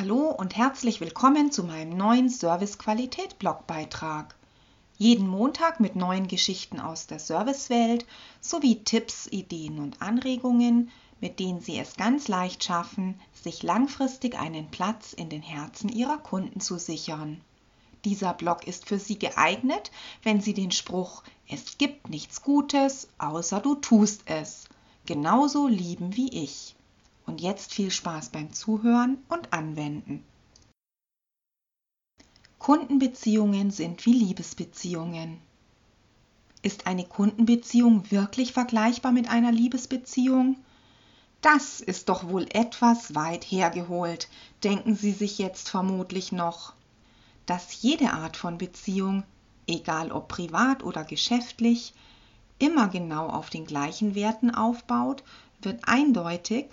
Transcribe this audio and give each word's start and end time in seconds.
Hallo 0.00 0.30
und 0.30 0.56
herzlich 0.56 1.02
willkommen 1.02 1.52
zu 1.52 1.62
meinem 1.62 1.94
neuen 1.94 2.30
Service-Qualität-Blogbeitrag. 2.30 4.34
Jeden 4.96 5.28
Montag 5.28 5.78
mit 5.78 5.94
neuen 5.94 6.26
Geschichten 6.26 6.80
aus 6.80 7.06
der 7.06 7.18
Servicewelt 7.18 8.06
sowie 8.40 8.82
Tipps, 8.82 9.26
Ideen 9.26 9.78
und 9.78 10.00
Anregungen, 10.00 10.90
mit 11.20 11.38
denen 11.38 11.60
Sie 11.60 11.78
es 11.78 11.96
ganz 11.96 12.28
leicht 12.28 12.64
schaffen, 12.64 13.20
sich 13.34 13.62
langfristig 13.62 14.38
einen 14.38 14.70
Platz 14.70 15.12
in 15.12 15.28
den 15.28 15.42
Herzen 15.42 15.90
Ihrer 15.90 16.16
Kunden 16.16 16.60
zu 16.60 16.78
sichern. 16.78 17.42
Dieser 18.06 18.32
Blog 18.32 18.66
ist 18.66 18.86
für 18.86 18.98
Sie 18.98 19.18
geeignet, 19.18 19.90
wenn 20.22 20.40
Sie 20.40 20.54
den 20.54 20.70
Spruch 20.70 21.22
Es 21.46 21.76
gibt 21.76 22.08
nichts 22.08 22.40
Gutes, 22.40 23.08
außer 23.18 23.60
du 23.60 23.74
tust 23.74 24.22
es 24.24 24.64
genauso 25.04 25.68
lieben 25.68 26.16
wie 26.16 26.42
ich. 26.42 26.74
Und 27.30 27.40
jetzt 27.40 27.72
viel 27.72 27.92
Spaß 27.92 28.30
beim 28.30 28.52
Zuhören 28.52 29.18
und 29.28 29.52
Anwenden. 29.52 30.24
Kundenbeziehungen 32.58 33.70
sind 33.70 34.04
wie 34.04 34.14
Liebesbeziehungen. 34.14 35.38
Ist 36.62 36.88
eine 36.88 37.04
Kundenbeziehung 37.04 38.10
wirklich 38.10 38.52
vergleichbar 38.52 39.12
mit 39.12 39.30
einer 39.30 39.52
Liebesbeziehung? 39.52 40.56
Das 41.40 41.80
ist 41.80 42.08
doch 42.08 42.28
wohl 42.28 42.48
etwas 42.50 43.14
weit 43.14 43.44
hergeholt, 43.44 44.28
denken 44.64 44.96
Sie 44.96 45.12
sich 45.12 45.38
jetzt 45.38 45.68
vermutlich 45.68 46.32
noch. 46.32 46.72
Dass 47.46 47.80
jede 47.80 48.12
Art 48.12 48.36
von 48.36 48.58
Beziehung, 48.58 49.22
egal 49.68 50.10
ob 50.10 50.26
privat 50.26 50.82
oder 50.82 51.04
geschäftlich, 51.04 51.94
immer 52.58 52.88
genau 52.88 53.28
auf 53.28 53.50
den 53.50 53.66
gleichen 53.66 54.16
Werten 54.16 54.52
aufbaut, 54.52 55.22
wird 55.62 55.86
eindeutig, 55.86 56.66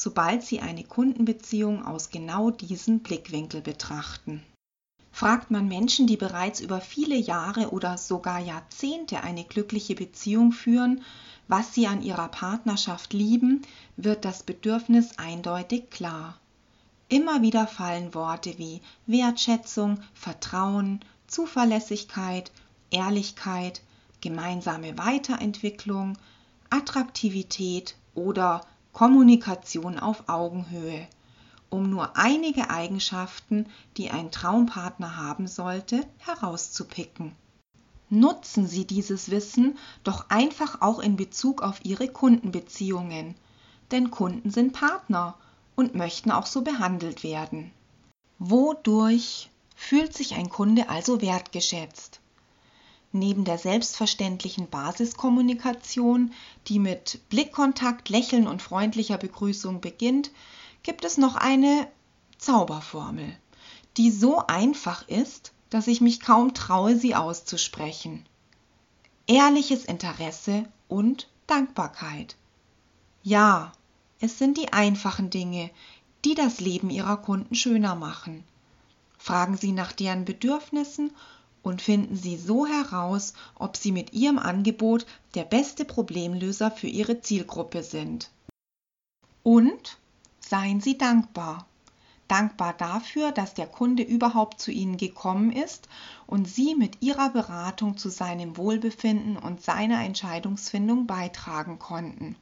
sobald 0.00 0.44
Sie 0.44 0.60
eine 0.60 0.84
Kundenbeziehung 0.84 1.84
aus 1.84 2.10
genau 2.10 2.52
diesem 2.52 3.00
Blickwinkel 3.00 3.62
betrachten. 3.62 4.44
Fragt 5.10 5.50
man 5.50 5.66
Menschen, 5.66 6.06
die 6.06 6.16
bereits 6.16 6.60
über 6.60 6.80
viele 6.80 7.16
Jahre 7.16 7.70
oder 7.70 7.98
sogar 7.98 8.38
Jahrzehnte 8.38 9.24
eine 9.24 9.42
glückliche 9.42 9.96
Beziehung 9.96 10.52
führen, 10.52 11.02
was 11.48 11.74
sie 11.74 11.88
an 11.88 12.02
ihrer 12.02 12.28
Partnerschaft 12.28 13.12
lieben, 13.12 13.62
wird 13.96 14.24
das 14.24 14.44
Bedürfnis 14.44 15.18
eindeutig 15.18 15.90
klar. 15.90 16.38
Immer 17.08 17.42
wieder 17.42 17.66
fallen 17.66 18.14
Worte 18.14 18.56
wie 18.56 18.80
Wertschätzung, 19.06 19.98
Vertrauen, 20.14 21.00
Zuverlässigkeit, 21.26 22.52
Ehrlichkeit, 22.92 23.80
gemeinsame 24.20 24.96
Weiterentwicklung, 24.96 26.16
Attraktivität 26.70 27.96
oder 28.14 28.60
Kommunikation 28.92 29.98
auf 29.98 30.28
Augenhöhe, 30.28 31.06
um 31.70 31.90
nur 31.90 32.16
einige 32.16 32.70
Eigenschaften, 32.70 33.66
die 33.96 34.10
ein 34.10 34.30
Traumpartner 34.30 35.16
haben 35.16 35.46
sollte, 35.46 36.06
herauszupicken. 36.18 37.32
Nutzen 38.10 38.66
Sie 38.66 38.86
dieses 38.86 39.30
Wissen 39.30 39.76
doch 40.02 40.30
einfach 40.30 40.80
auch 40.80 40.98
in 40.98 41.16
Bezug 41.16 41.62
auf 41.62 41.84
Ihre 41.84 42.08
Kundenbeziehungen, 42.08 43.34
denn 43.90 44.10
Kunden 44.10 44.50
sind 44.50 44.72
Partner 44.72 45.34
und 45.76 45.94
möchten 45.94 46.30
auch 46.30 46.46
so 46.46 46.62
behandelt 46.62 47.22
werden. 47.22 47.70
Wodurch 48.38 49.50
fühlt 49.76 50.14
sich 50.14 50.34
ein 50.34 50.48
Kunde 50.48 50.88
also 50.88 51.20
wertgeschätzt? 51.20 52.20
Neben 53.12 53.44
der 53.44 53.56
selbstverständlichen 53.56 54.68
Basiskommunikation, 54.68 56.32
die 56.66 56.78
mit 56.78 57.20
Blickkontakt, 57.30 58.10
Lächeln 58.10 58.46
und 58.46 58.60
freundlicher 58.60 59.16
Begrüßung 59.16 59.80
beginnt, 59.80 60.30
gibt 60.82 61.04
es 61.04 61.16
noch 61.16 61.34
eine 61.34 61.88
Zauberformel, 62.36 63.34
die 63.96 64.10
so 64.10 64.46
einfach 64.46 65.08
ist, 65.08 65.52
dass 65.70 65.86
ich 65.86 66.00
mich 66.00 66.20
kaum 66.20 66.54
traue, 66.54 66.96
sie 66.96 67.14
auszusprechen. 67.14 68.26
Ehrliches 69.26 69.84
Interesse 69.84 70.64
und 70.86 71.28
Dankbarkeit. 71.46 72.36
Ja, 73.22 73.72
es 74.20 74.38
sind 74.38 74.58
die 74.58 74.72
einfachen 74.72 75.30
Dinge, 75.30 75.70
die 76.24 76.34
das 76.34 76.60
Leben 76.60 76.90
Ihrer 76.90 77.16
Kunden 77.16 77.54
schöner 77.54 77.94
machen. 77.94 78.44
Fragen 79.18 79.56
Sie 79.56 79.72
nach 79.72 79.92
deren 79.92 80.24
Bedürfnissen 80.24 81.10
und 81.68 81.82
finden 81.82 82.16
Sie 82.16 82.38
so 82.38 82.66
heraus, 82.66 83.34
ob 83.54 83.76
Sie 83.76 83.92
mit 83.92 84.14
Ihrem 84.14 84.38
Angebot 84.38 85.04
der 85.34 85.44
beste 85.44 85.84
Problemlöser 85.84 86.70
für 86.70 86.86
Ihre 86.86 87.20
Zielgruppe 87.20 87.82
sind. 87.82 88.30
Und 89.42 89.98
seien 90.40 90.80
Sie 90.80 90.96
dankbar. 90.96 91.66
Dankbar 92.26 92.72
dafür, 92.72 93.32
dass 93.32 93.52
der 93.52 93.66
Kunde 93.66 94.02
überhaupt 94.02 94.62
zu 94.62 94.70
Ihnen 94.70 94.96
gekommen 94.96 95.52
ist 95.52 95.88
und 96.26 96.48
Sie 96.48 96.74
mit 96.74 97.02
Ihrer 97.02 97.28
Beratung 97.28 97.98
zu 97.98 98.08
seinem 98.08 98.56
Wohlbefinden 98.56 99.36
und 99.36 99.62
seiner 99.62 100.02
Entscheidungsfindung 100.02 101.06
beitragen 101.06 101.78
konnten. 101.78 102.34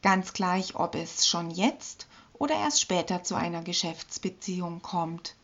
Ganz 0.00 0.32
gleich, 0.32 0.76
ob 0.76 0.94
es 0.94 1.26
schon 1.26 1.50
jetzt 1.50 2.06
oder 2.34 2.54
erst 2.54 2.80
später 2.80 3.24
zu 3.24 3.34
einer 3.34 3.62
Geschäftsbeziehung 3.62 4.80
kommt 4.80 5.34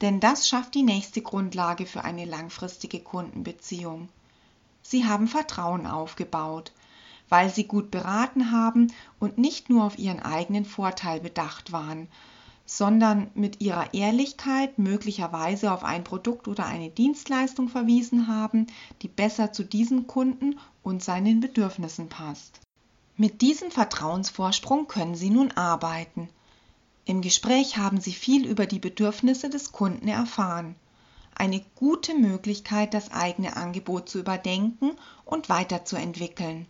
denn 0.00 0.20
das 0.20 0.48
schafft 0.48 0.74
die 0.74 0.82
nächste 0.82 1.22
Grundlage 1.22 1.86
für 1.86 2.04
eine 2.04 2.24
langfristige 2.24 3.00
Kundenbeziehung. 3.00 4.08
Sie 4.82 5.04
haben 5.04 5.26
Vertrauen 5.26 5.86
aufgebaut, 5.86 6.72
weil 7.28 7.50
sie 7.50 7.64
gut 7.64 7.90
beraten 7.90 8.52
haben 8.52 8.92
und 9.18 9.38
nicht 9.38 9.70
nur 9.70 9.84
auf 9.84 9.98
ihren 9.98 10.20
eigenen 10.20 10.64
Vorteil 10.64 11.20
bedacht 11.20 11.72
waren, 11.72 12.08
sondern 12.66 13.30
mit 13.34 13.60
ihrer 13.60 13.94
Ehrlichkeit 13.94 14.78
möglicherweise 14.78 15.72
auf 15.72 15.84
ein 15.84 16.04
Produkt 16.04 16.48
oder 16.48 16.66
eine 16.66 16.90
Dienstleistung 16.90 17.68
verwiesen 17.68 18.28
haben, 18.28 18.66
die 19.02 19.08
besser 19.08 19.52
zu 19.52 19.64
diesem 19.64 20.06
Kunden 20.06 20.58
und 20.82 21.02
seinen 21.02 21.40
Bedürfnissen 21.40 22.08
passt. 22.08 22.60
Mit 23.16 23.40
diesem 23.40 23.70
Vertrauensvorsprung 23.70 24.88
können 24.88 25.14
Sie 25.14 25.30
nun 25.30 25.52
arbeiten 25.52 26.28
im 27.06 27.20
Gespräch 27.20 27.76
haben 27.76 28.00
Sie 28.00 28.12
viel 28.12 28.44
über 28.44 28.66
die 28.66 28.80
Bedürfnisse 28.80 29.48
des 29.48 29.70
Kunden 29.70 30.08
erfahren. 30.08 30.74
Eine 31.36 31.64
gute 31.76 32.16
Möglichkeit, 32.16 32.94
das 32.94 33.12
eigene 33.12 33.56
Angebot 33.56 34.08
zu 34.08 34.18
überdenken 34.18 34.90
und 35.24 35.48
weiterzuentwickeln. 35.48 36.66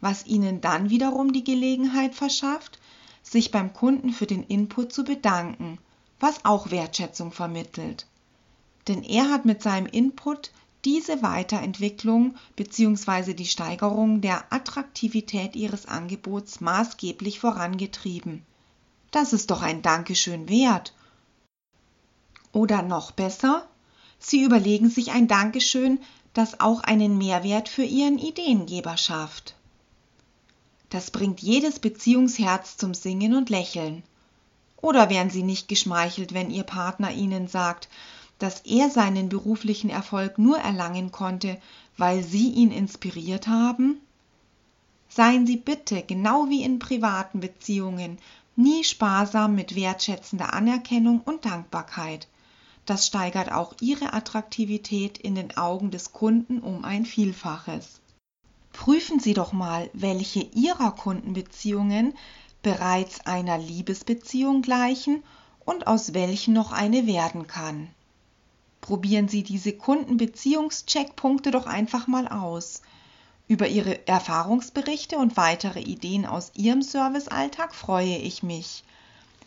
Was 0.00 0.24
Ihnen 0.24 0.60
dann 0.60 0.88
wiederum 0.88 1.32
die 1.32 1.42
Gelegenheit 1.42 2.14
verschafft, 2.14 2.78
sich 3.24 3.50
beim 3.50 3.72
Kunden 3.72 4.10
für 4.10 4.26
den 4.26 4.44
Input 4.44 4.92
zu 4.92 5.02
bedanken, 5.02 5.78
was 6.20 6.44
auch 6.44 6.70
Wertschätzung 6.70 7.32
vermittelt. 7.32 8.06
Denn 8.86 9.02
er 9.02 9.30
hat 9.30 9.46
mit 9.46 9.64
seinem 9.64 9.86
Input 9.86 10.52
diese 10.84 11.24
Weiterentwicklung 11.24 12.36
bzw. 12.54 13.34
die 13.34 13.46
Steigerung 13.46 14.20
der 14.20 14.52
Attraktivität 14.52 15.56
Ihres 15.56 15.86
Angebots 15.86 16.60
maßgeblich 16.60 17.40
vorangetrieben. 17.40 18.44
Das 19.16 19.32
ist 19.32 19.50
doch 19.50 19.62
ein 19.62 19.80
Dankeschön 19.80 20.46
wert. 20.50 20.92
Oder 22.52 22.82
noch 22.82 23.12
besser, 23.12 23.66
Sie 24.18 24.42
überlegen 24.44 24.90
sich 24.90 25.10
ein 25.10 25.26
Dankeschön, 25.26 26.00
das 26.34 26.60
auch 26.60 26.82
einen 26.82 27.16
Mehrwert 27.16 27.70
für 27.70 27.82
Ihren 27.82 28.18
Ideengeber 28.18 28.98
schafft. 28.98 29.54
Das 30.90 31.10
bringt 31.10 31.40
jedes 31.40 31.78
Beziehungsherz 31.78 32.76
zum 32.76 32.92
Singen 32.92 33.34
und 33.34 33.48
Lächeln. 33.48 34.02
Oder 34.82 35.08
wären 35.08 35.30
Sie 35.30 35.42
nicht 35.42 35.66
geschmeichelt, 35.66 36.34
wenn 36.34 36.50
Ihr 36.50 36.64
Partner 36.64 37.10
Ihnen 37.10 37.48
sagt, 37.48 37.88
dass 38.38 38.60
er 38.66 38.90
seinen 38.90 39.30
beruflichen 39.30 39.88
Erfolg 39.88 40.36
nur 40.36 40.58
erlangen 40.58 41.10
konnte, 41.10 41.56
weil 41.96 42.22
Sie 42.22 42.50
ihn 42.50 42.70
inspiriert 42.70 43.48
haben? 43.48 43.98
Seien 45.08 45.46
Sie 45.46 45.56
bitte, 45.56 46.02
genau 46.02 46.50
wie 46.50 46.62
in 46.62 46.78
privaten 46.78 47.40
Beziehungen, 47.40 48.18
nie 48.56 48.84
sparsam 48.84 49.54
mit 49.54 49.74
wertschätzender 49.74 50.52
Anerkennung 50.52 51.20
und 51.20 51.44
Dankbarkeit. 51.44 52.28
Das 52.86 53.06
steigert 53.06 53.52
auch 53.52 53.74
ihre 53.80 54.12
Attraktivität 54.12 55.18
in 55.18 55.34
den 55.34 55.56
Augen 55.56 55.90
des 55.90 56.12
Kunden 56.12 56.60
um 56.60 56.84
ein 56.84 57.04
Vielfaches. 57.04 58.00
Prüfen 58.72 59.20
Sie 59.20 59.34
doch 59.34 59.52
mal, 59.52 59.90
welche 59.92 60.40
Ihrer 60.40 60.92
Kundenbeziehungen 60.92 62.14
bereits 62.62 63.26
einer 63.26 63.58
Liebesbeziehung 63.58 64.62
gleichen 64.62 65.22
und 65.64 65.86
aus 65.86 66.14
welchen 66.14 66.54
noch 66.54 66.72
eine 66.72 67.06
werden 67.06 67.46
kann. 67.46 67.88
Probieren 68.80 69.28
Sie 69.28 69.42
diese 69.42 69.72
Kundenbeziehungscheckpunkte 69.72 71.50
doch 71.50 71.66
einfach 71.66 72.06
mal 72.06 72.28
aus. 72.28 72.82
Über 73.48 73.68
Ihre 73.68 74.06
Erfahrungsberichte 74.08 75.18
und 75.18 75.36
weitere 75.36 75.80
Ideen 75.80 76.26
aus 76.26 76.50
Ihrem 76.54 76.82
Servicealltag 76.82 77.74
freue 77.74 78.16
ich 78.16 78.42
mich. 78.42 78.82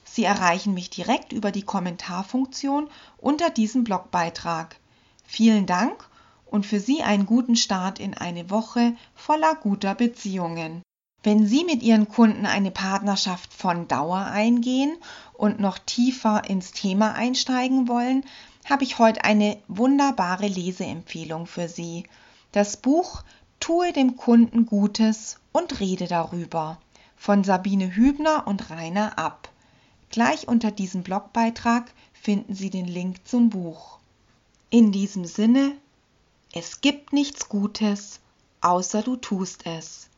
Sie 0.06 0.24
erreichen 0.24 0.74
mich 0.74 0.90
direkt 0.90 1.34
über 1.34 1.52
die 1.52 1.64
Kommentarfunktion 1.64 2.90
unter 3.18 3.50
diesem 3.50 3.84
Blogbeitrag. 3.84 4.78
Vielen 5.26 5.66
Dank 5.66 6.10
und 6.46 6.66
für 6.66 6.80
Sie 6.80 7.04
einen 7.04 7.26
guten 7.26 7.56
Start 7.56 8.00
in 8.00 8.14
eine 8.14 8.50
Woche 8.50 8.96
voller 9.16 9.54
guter 9.56 9.96
Beziehungen. 9.96 10.82
Wenn 11.22 11.46
Sie 11.46 11.66
mit 11.66 11.84
Ihren 11.84 12.08
Kunden 12.08 12.46
eine 12.46 12.72
Partnerschaft 12.72 13.54
von 13.54 13.90
Dauer 13.90 14.26
eingehen 14.26 14.96
und 15.34 15.60
noch 15.60 15.78
tiefer 15.78 16.50
ins 16.50 16.72
Thema 16.72 17.14
einsteigen 17.16 17.90
wollen, 17.90 18.24
habe 18.70 18.86
ich 18.86 18.98
heute 18.98 19.26
eine 19.26 19.58
wunderbare 19.68 20.48
Leseempfehlung 20.48 21.46
für 21.46 21.68
Sie. 21.68 22.06
Das 22.54 22.78
Buch 22.78 23.24
Tue 23.60 23.92
dem 23.92 24.16
Kunden 24.16 24.66
Gutes 24.66 25.38
und 25.52 25.80
rede 25.80 26.08
darüber 26.08 26.80
von 27.18 27.44
Sabine 27.44 27.94
Hübner 27.94 28.48
und 28.48 28.70
Rainer 28.70 29.20
Ab. 29.20 29.50
Gleich 30.10 30.48
unter 30.48 30.72
diesem 30.72 31.04
Blogbeitrag 31.04 31.92
finden 32.14 32.56
Sie 32.56 32.70
den 32.70 32.88
Link 32.88 33.28
zum 33.28 33.50
Buch. 33.50 34.00
In 34.70 34.92
diesem 34.92 35.26
Sinne, 35.26 35.76
es 36.54 36.82
gibt 36.82 37.12
nichts 37.12 37.50
Gutes, 37.50 38.22
außer 38.62 39.04
du 39.04 39.18
tust 39.18 39.66
es. 39.66 40.09